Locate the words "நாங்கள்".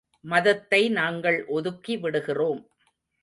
0.89-1.37